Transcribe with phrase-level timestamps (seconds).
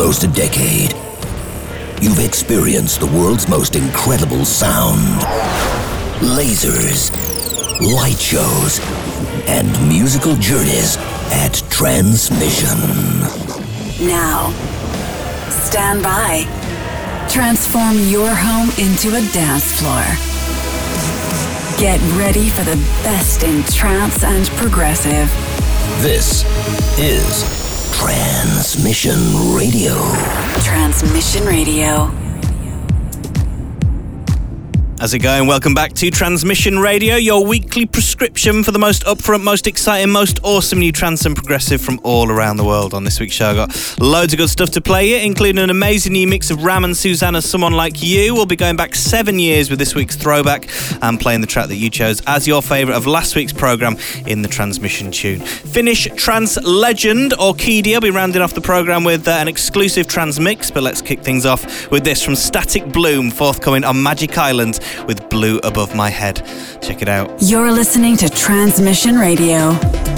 [0.00, 0.94] almost a decade,
[2.00, 5.20] you've experienced the world's most incredible sound.
[6.20, 7.10] Lasers,
[7.80, 8.78] light shows,
[9.48, 10.96] and musical journeys
[11.32, 12.78] at Transmission.
[14.06, 14.52] Now,
[15.50, 16.46] stand by.
[17.28, 20.04] Transform your home into a dance floor.
[21.76, 25.28] Get ready for the best in trance and progressive.
[26.02, 26.44] This
[27.00, 27.67] is
[27.98, 29.18] Transmission
[29.58, 29.92] Radio.
[30.62, 32.27] Transmission Radio.
[35.00, 35.46] How's it going?
[35.46, 40.40] Welcome back to Transmission Radio, your weekly prescription for the most upfront, most exciting, most
[40.42, 42.92] awesome new trance and progressive from all around the world.
[42.94, 45.70] On this week's show, I got loads of good stuff to play you, including an
[45.70, 48.34] amazing new mix of Ram and Susana, Someone Like You.
[48.34, 50.68] We'll be going back seven years with this week's throwback
[51.00, 53.96] and playing the track that you chose as your favourite of last week's programme
[54.26, 55.38] in the Transmission tune.
[55.38, 60.40] Finnish trance legend Orkidea will be rounding off the programme with uh, an exclusive trance
[60.40, 64.80] mix, but let's kick things off with this from Static Bloom, forthcoming on Magic Island
[65.06, 66.42] with Blue Above My Head.
[66.82, 67.30] Check it out.
[67.40, 70.17] You're listening to Transmission Radio.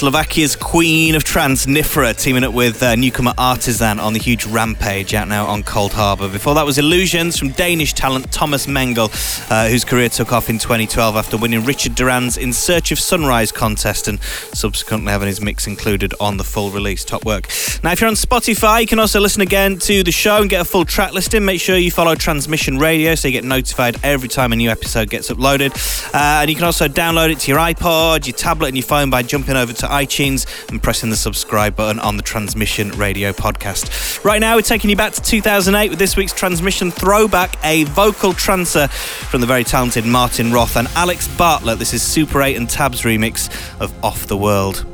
[0.00, 5.12] Slovakia's Queen of Trance, Nifra, teaming up with uh, newcomer Artisan on the huge Rampage
[5.12, 6.32] out now on Coldharbour.
[6.32, 9.10] Before that was Illusions from Danish talent Thomas Mengel,
[9.50, 13.52] uh, whose career took off in 2012 after winning Richard Durand's In Search of Sunrise
[13.52, 17.04] contest and subsequently having his mix included on the full release.
[17.04, 17.48] Top work.
[17.84, 20.62] Now, if you're on Spotify, you can also listen again to the show and get
[20.62, 21.44] a full track listing.
[21.44, 25.10] Make sure you follow Transmission Radio so you get notified every time a new episode
[25.10, 25.72] gets uploaded.
[26.14, 29.10] Uh, and you can also download it to your iPod, your tablet, and your phone
[29.10, 34.24] by jumping over to iTunes and pressing the subscribe button on the Transmission Radio podcast.
[34.24, 38.32] Right now, we're taking you back to 2008 with this week's Transmission Throwback, a vocal
[38.32, 41.78] trancer from the very talented Martin Roth and Alex Bartlett.
[41.78, 44.86] This is Super 8 and Tabs remix of Off the World.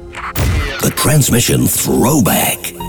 [0.80, 2.85] The Transmission Throwback.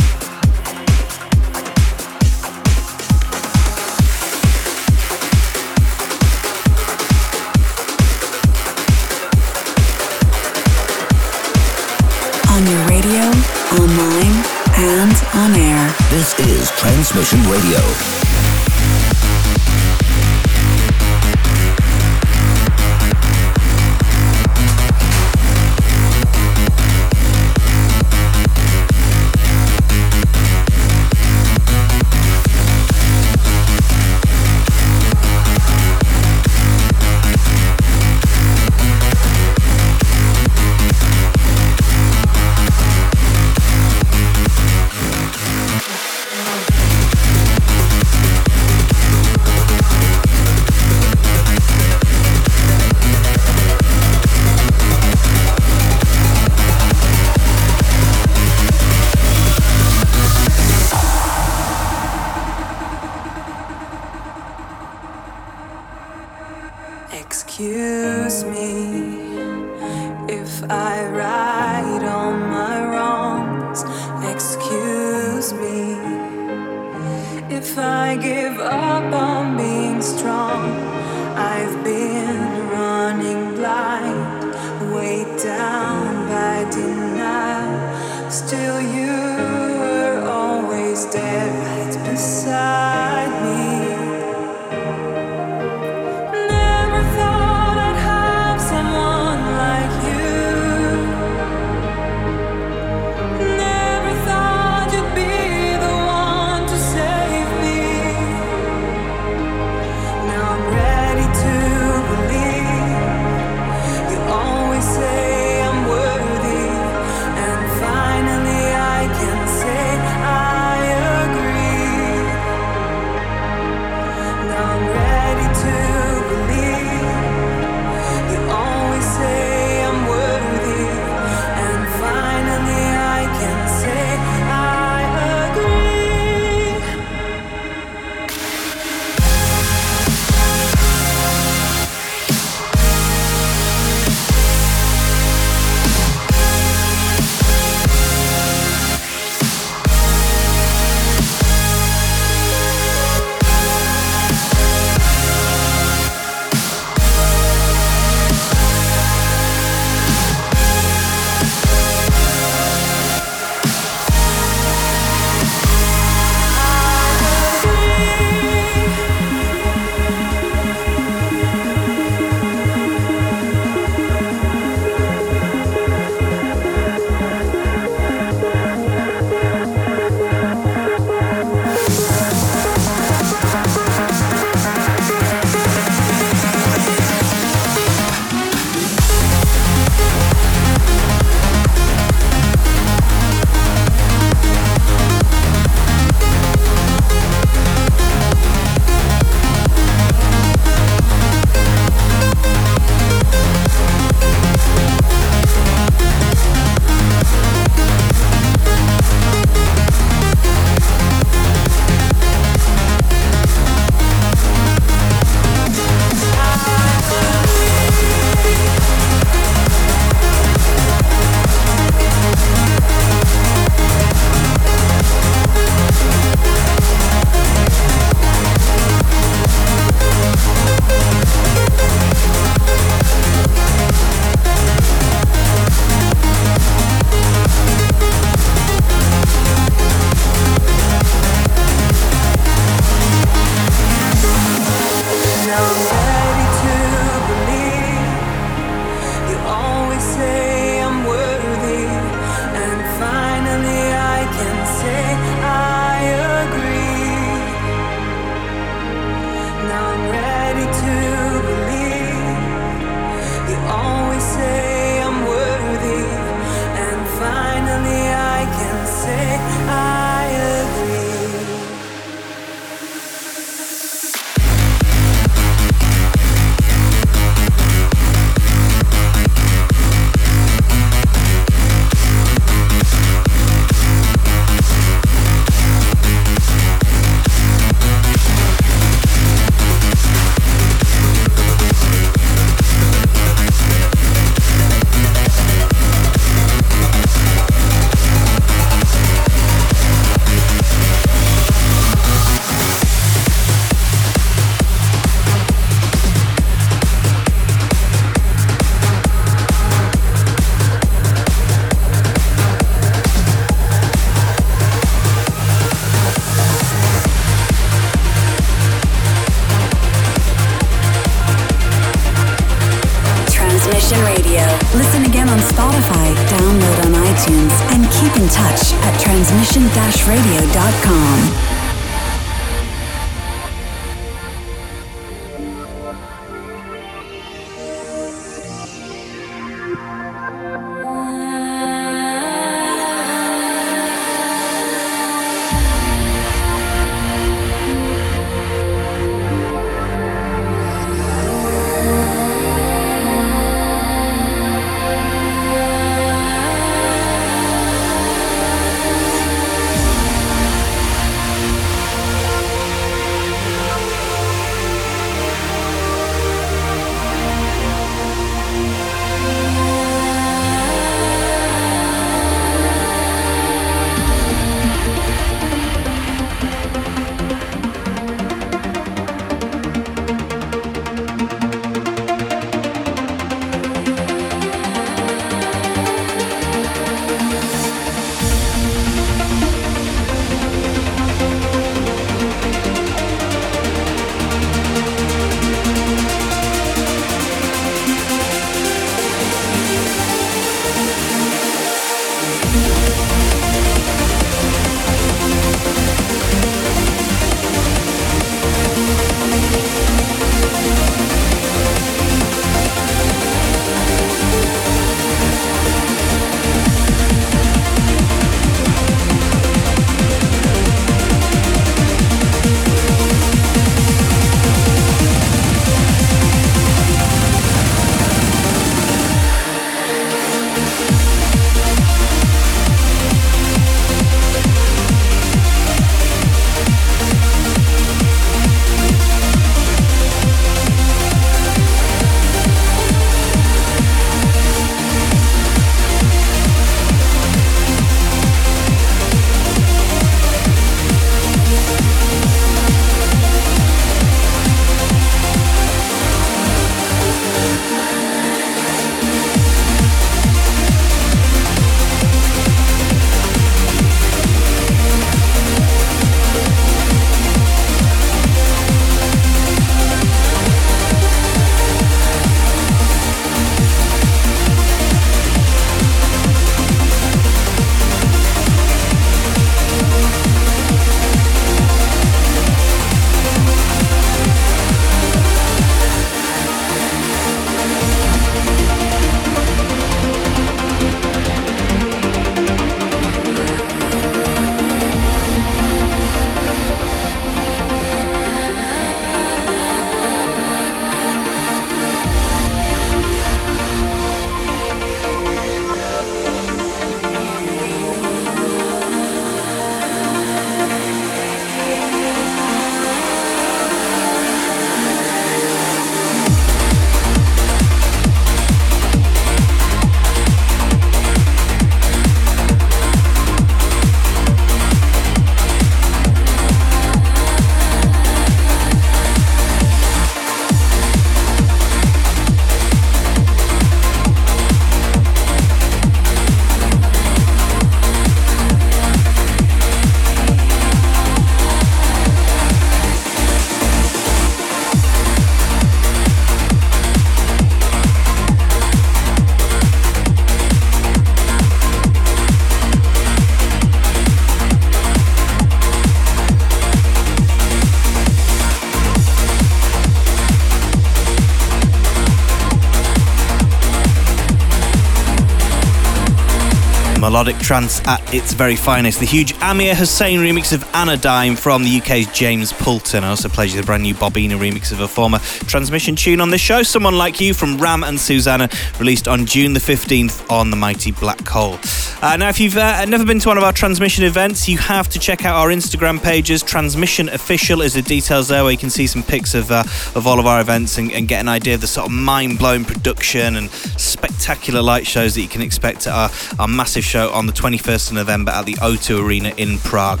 [567.14, 569.00] Melodic trance at its very finest.
[569.00, 573.04] The huge Amir Hussain remix of Anodyne from the UK's James Poulton.
[573.04, 576.30] I also played you the brand new Bobina remix of a former transmission tune on
[576.30, 578.48] this show, Someone Like You from Ram and Susana,
[578.80, 581.58] released on June the 15th on the mighty Black Hole.
[582.00, 584.88] Uh, now, if you've uh, never been to one of our transmission events, you have
[584.88, 586.42] to check out our Instagram pages.
[586.42, 590.06] Transmission Official is the details there where you can see some pics of, uh, of
[590.06, 592.64] all of our events and, and, get an idea of the sort of mind blowing
[592.64, 597.26] production and spectacular light shows that you can expect at our, our massive show on
[597.26, 600.00] the 21st of November at the O2 Arena in Prague.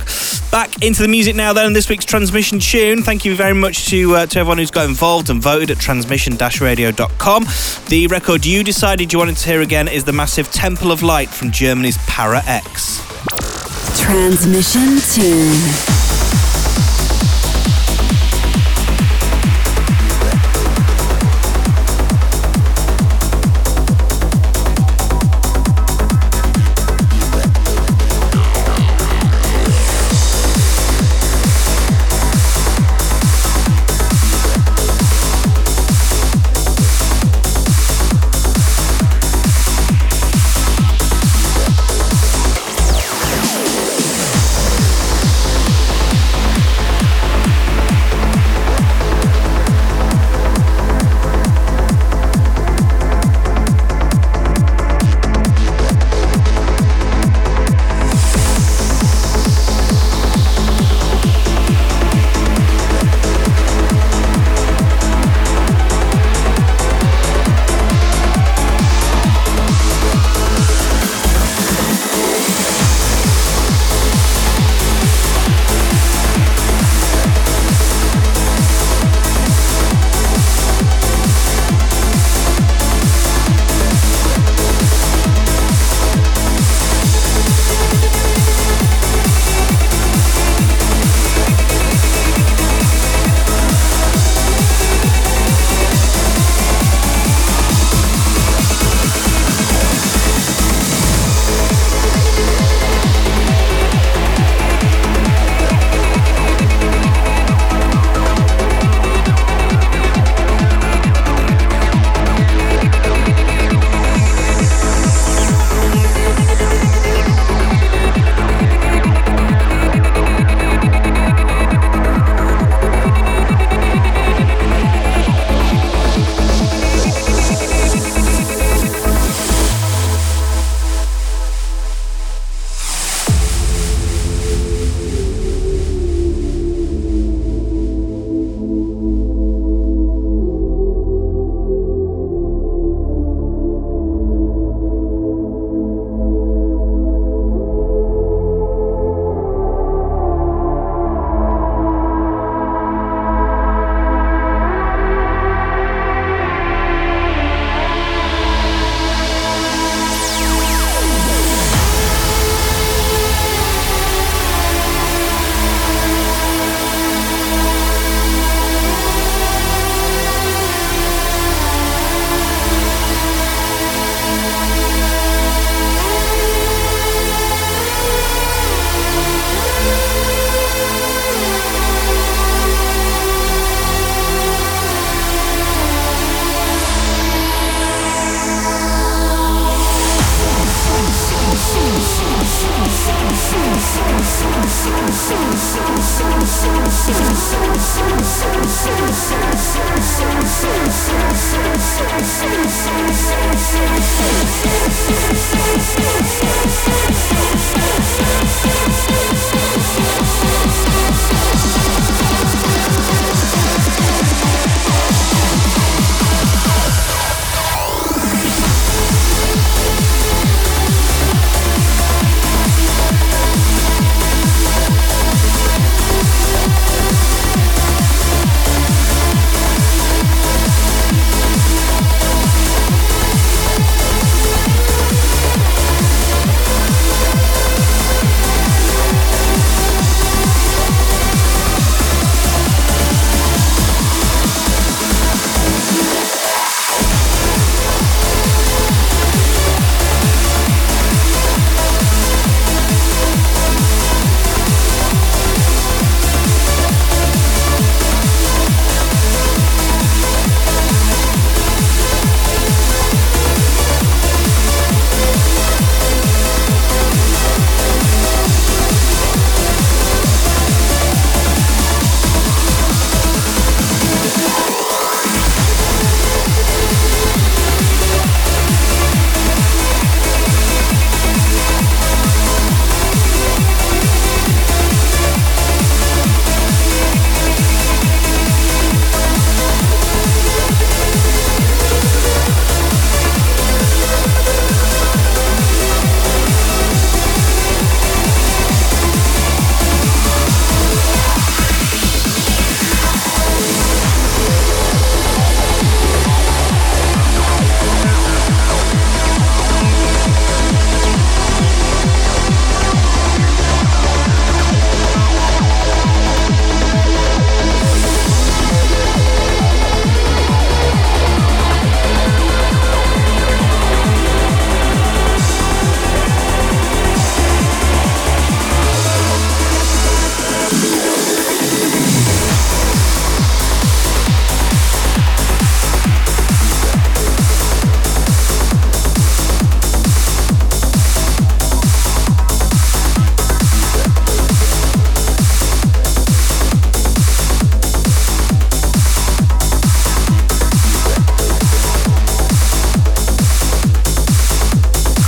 [0.50, 3.02] Back into the music now, then, this week's transmission tune.
[3.02, 6.36] Thank you very much to, uh, to everyone who's got involved and voted at transmission
[6.60, 7.46] radio.com.
[7.88, 11.28] The record you decided you wanted to hear again is the massive Temple of Light
[11.28, 13.02] from Germany's Para X.
[14.00, 16.03] Transmission tune.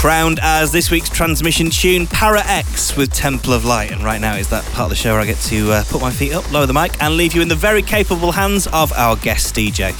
[0.06, 3.90] Crowned as this week's transmission tune, Para X with Temple of Light.
[3.90, 6.00] And right now is that part of the show where I get to uh, put
[6.00, 8.92] my feet up, lower the mic, and leave you in the very capable hands of
[8.92, 9.90] our guest DJ.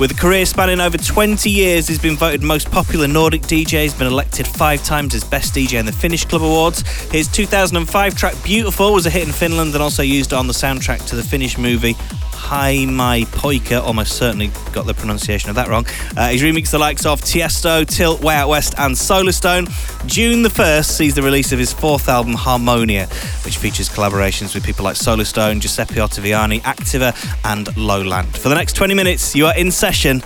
[0.00, 3.92] With a career spanning over 20 years, he's been voted most popular Nordic DJ, he's
[3.92, 6.80] been elected five times as best DJ in the Finnish Club Awards.
[7.10, 11.06] His 2005 track Beautiful was a hit in Finland and also used on the soundtrack
[11.08, 11.94] to the Finnish movie
[12.40, 15.86] Hi My Poika, almost certainly got the pronunciation of that wrong.
[16.16, 19.68] Uh, he's remixed the likes of Tiesto, Tilt, Way Out West, and Solarstone.
[20.06, 23.06] June the 1st sees the release of his fourth album, Harmonia,
[23.44, 27.14] which features collaborations with people like Solarstone, Giuseppe Ottaviani, Activa,
[27.44, 28.36] and Lowland.
[28.36, 30.22] For the next 20 minutes, you are in session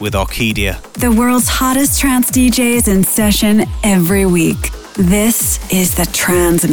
[0.00, 0.82] with Orkidea.
[0.94, 4.70] The world's hottest trance DJs in session every week.
[4.94, 6.64] This is the Trans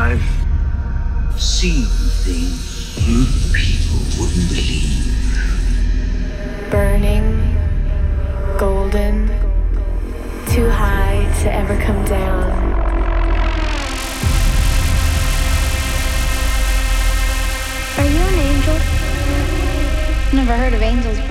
[0.00, 0.22] I've
[1.38, 1.84] seen
[2.24, 5.12] things you people wouldn't believe.
[6.70, 7.58] Burning,
[8.58, 9.28] golden,
[10.48, 12.50] too high to ever come down.
[17.98, 18.78] Are you an angel?
[20.32, 21.29] Never heard of angels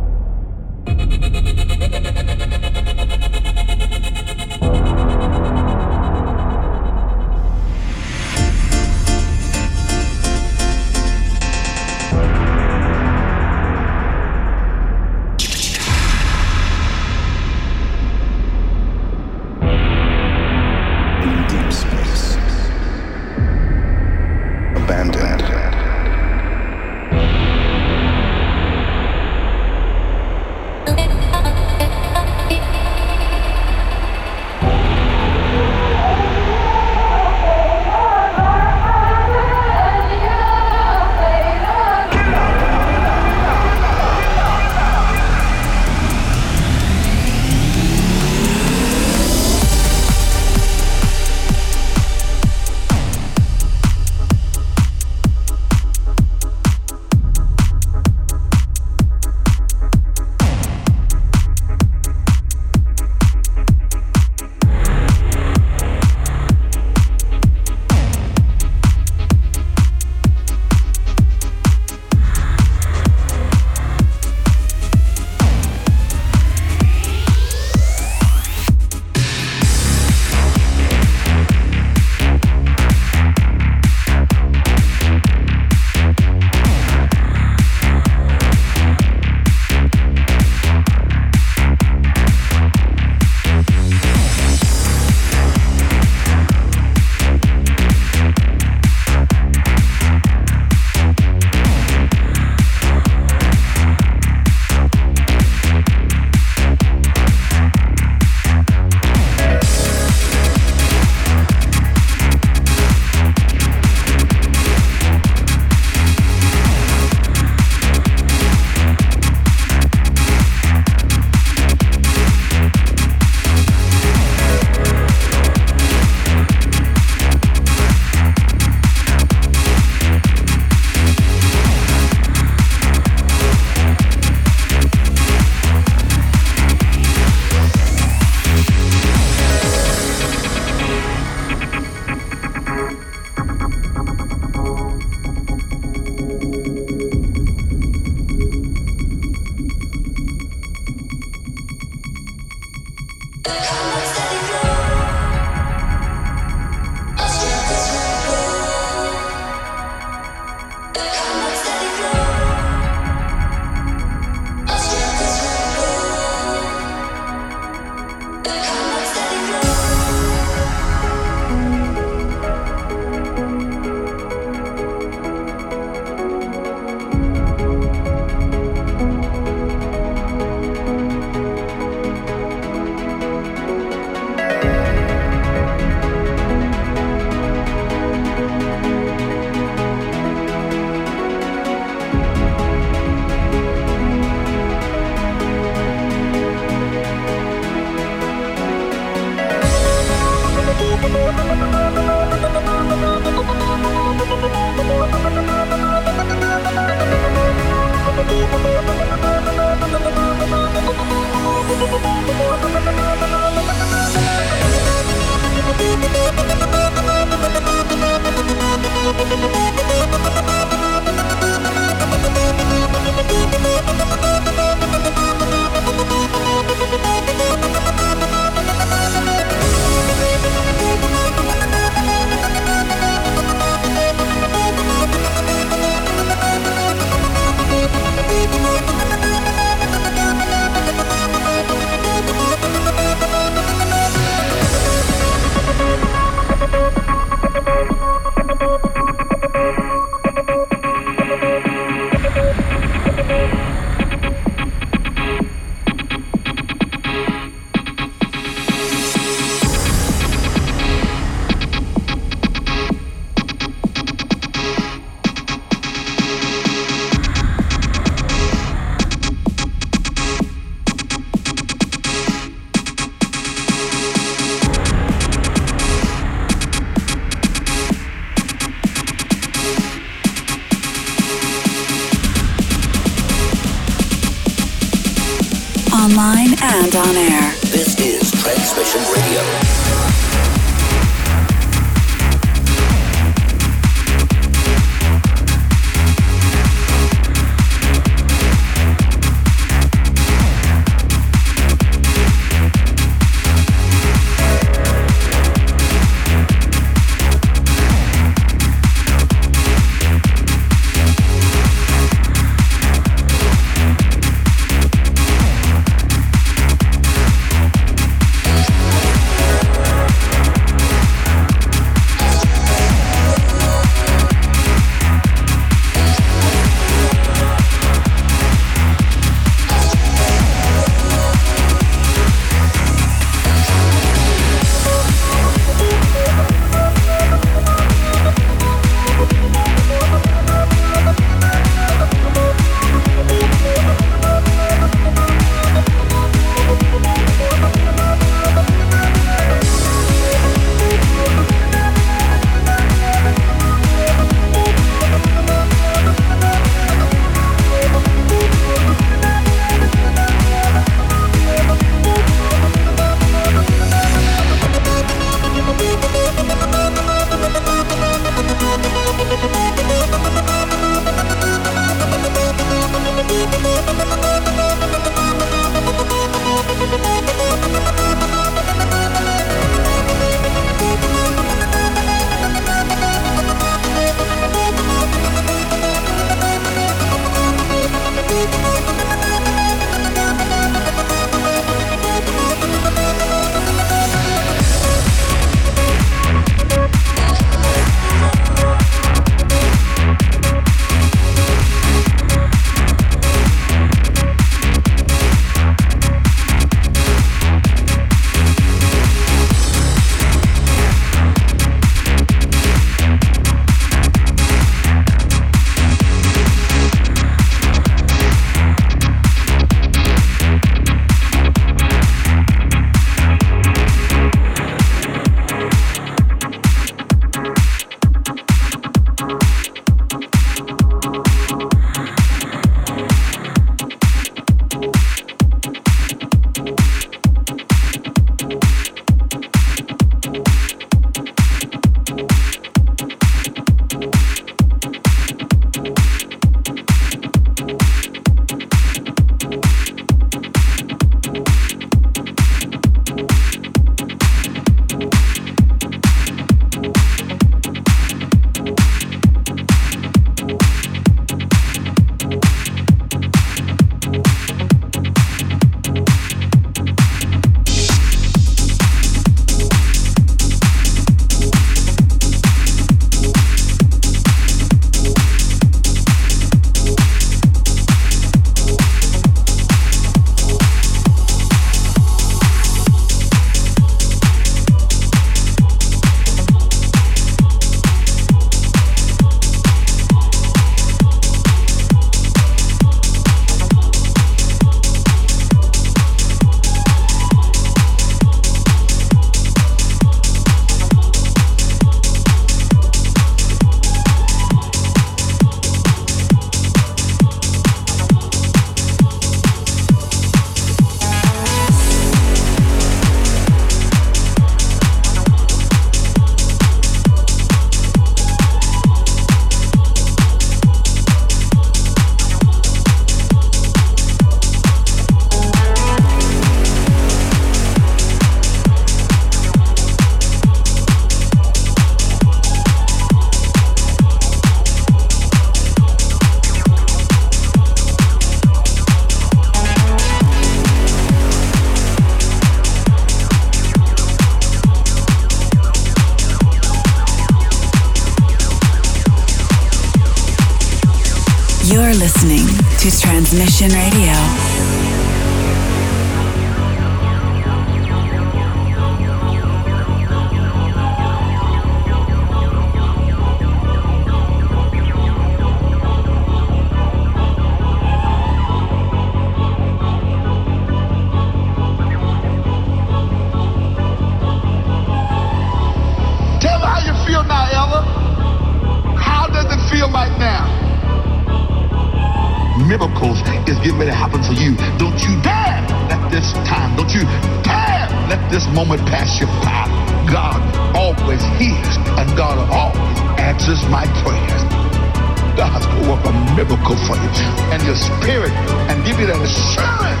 [595.60, 597.10] God's to work a miracle for you
[597.52, 598.32] and your spirit
[598.70, 600.00] and give you that assurance.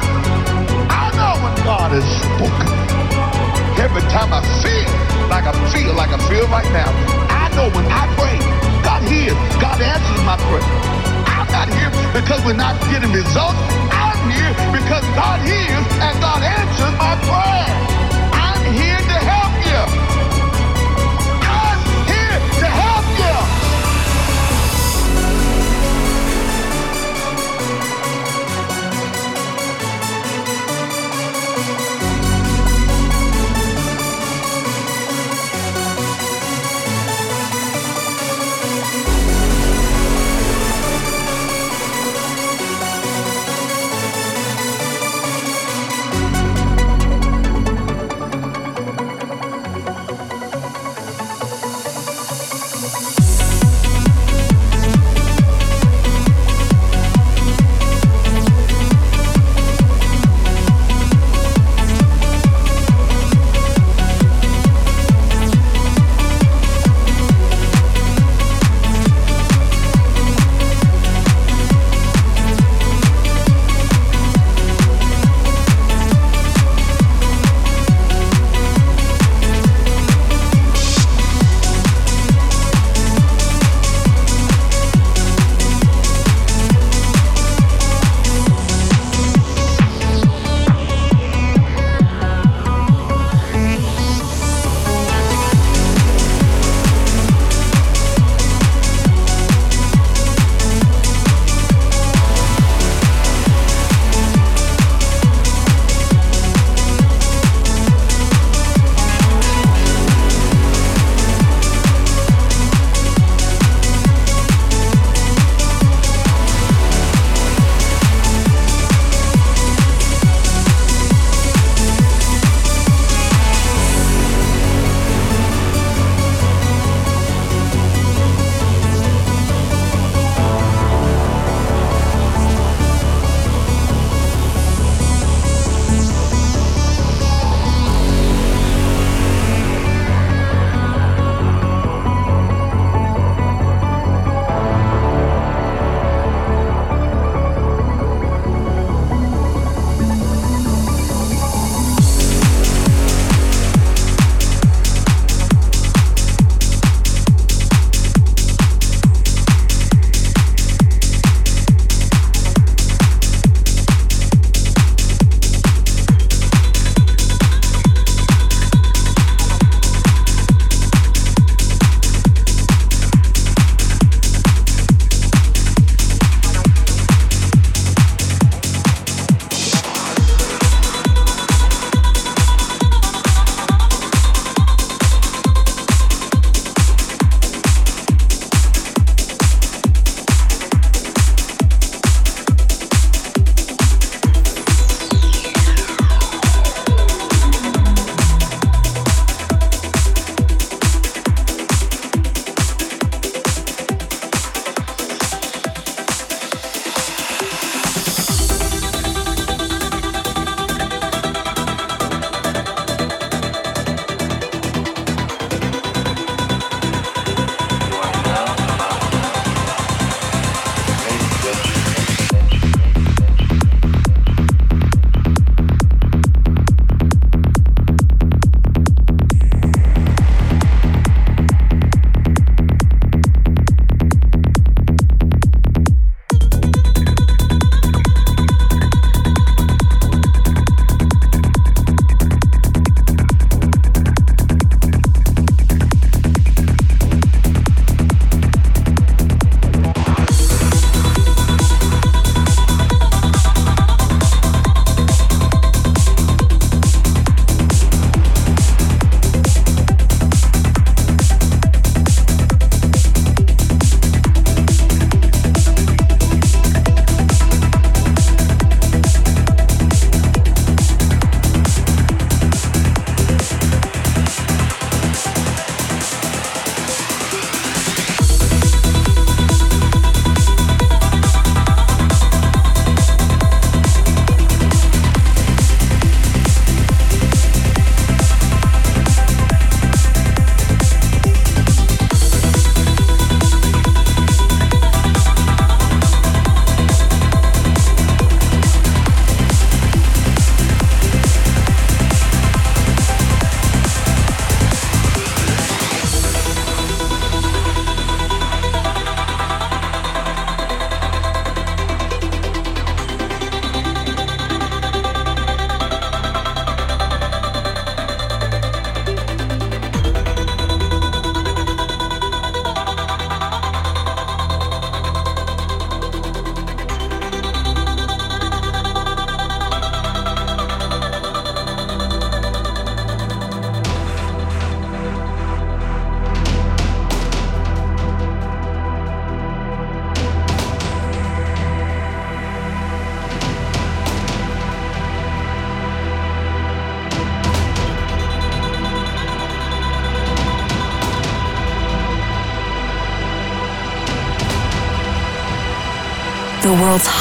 [0.88, 2.68] I know when God has spoken.
[3.80, 4.88] Every time I feel
[5.28, 6.88] like I feel like I feel right now,
[7.28, 8.36] I know when I pray,
[8.84, 10.68] God hears, God answers my prayer.
[11.28, 13.58] I'm not here because we're not getting results.
[13.92, 17.89] I'm here because God hears and God answers my prayer.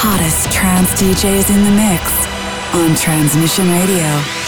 [0.01, 2.25] Hottest trance DJs in the mix
[2.73, 4.38] on Transmission Radio.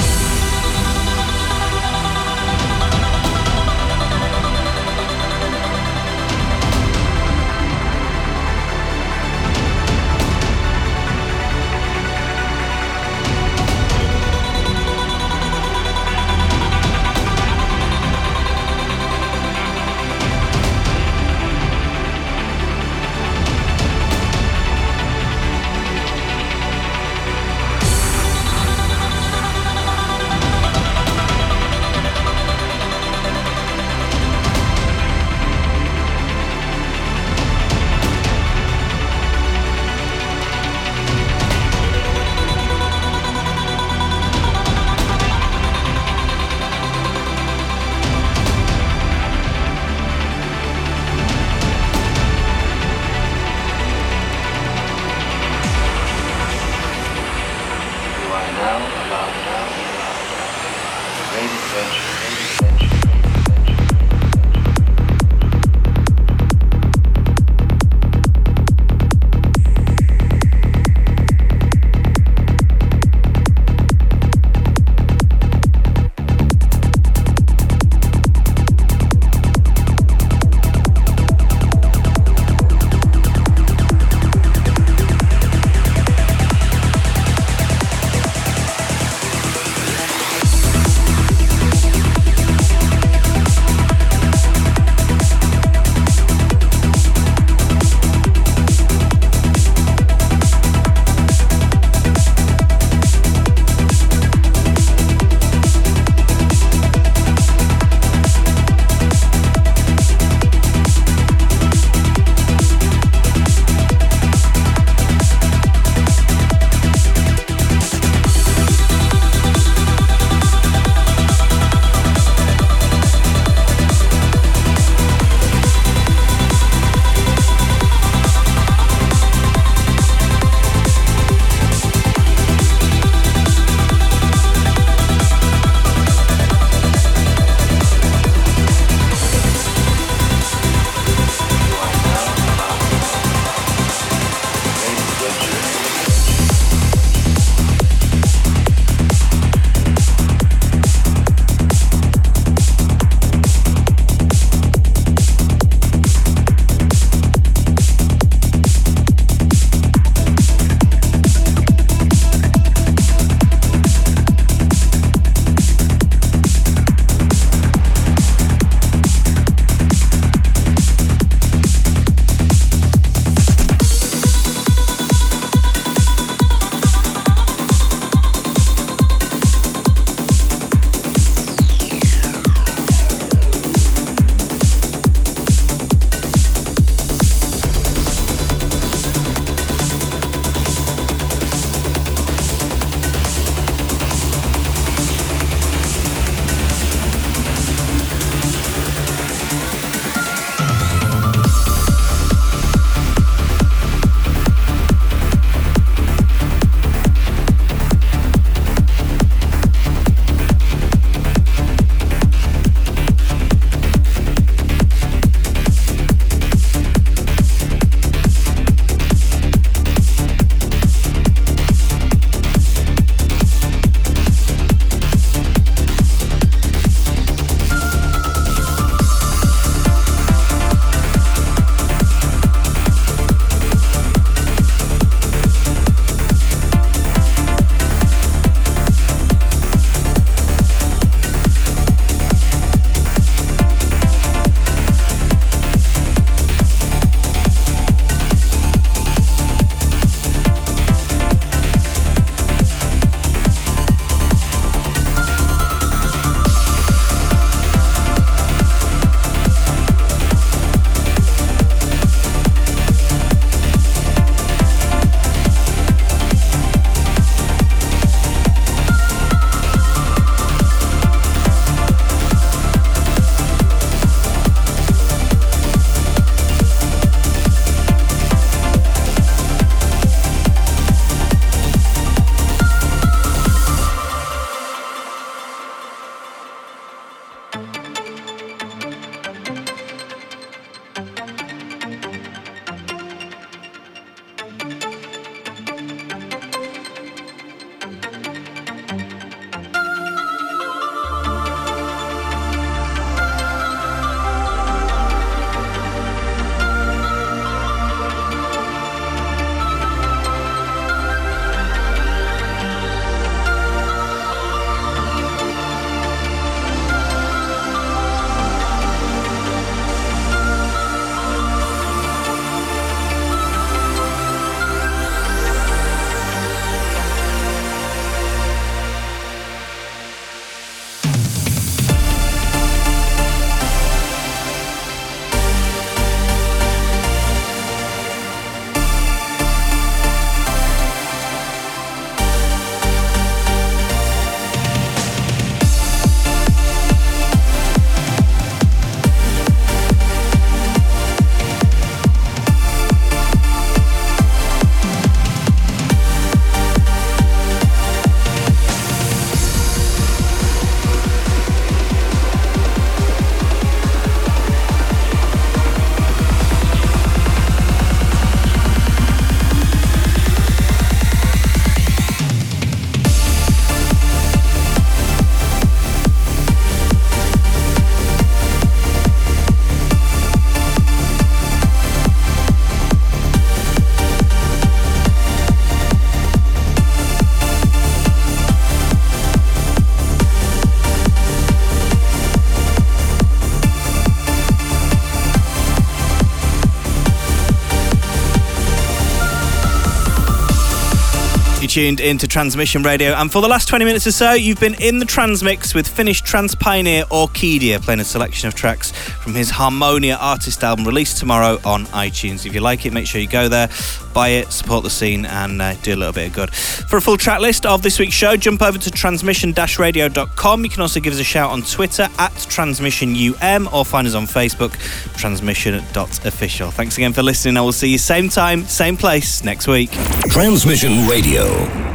[401.82, 405.00] Tuned into Transmission Radio, and for the last 20 minutes or so, you've been in
[405.00, 410.16] the Transmix with Finnish trance pioneer Orkidea playing a selection of tracks from his Harmonia
[410.22, 412.46] artist album released tomorrow on iTunes.
[412.46, 413.68] If you like it, make sure you go there,
[414.14, 416.54] buy it, support the scene, and uh, do a little bit of good.
[416.54, 420.64] For a full track list of this week's show, jump over to transmission-radio.com.
[420.64, 424.26] You can also give us a shout on Twitter at transmissionum or find us on
[424.26, 424.74] Facebook,
[425.18, 426.72] transmission.official.
[426.72, 427.58] Thanks again for listening.
[427.58, 429.92] I will see you same time, same place next week.
[430.30, 431.91] Transmission Radio.